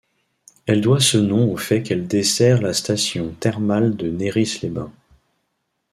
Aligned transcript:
Elle 0.65 0.81
doit 0.81 0.99
ce 0.99 1.19
nom 1.19 1.51
au 1.53 1.57
fait 1.57 1.83
qu'elle 1.83 2.07
dessert 2.07 2.59
la 2.59 2.73
station 2.73 3.33
thermale 3.39 3.95
de 3.95 4.09
Néris-les-Bains. 4.09 4.91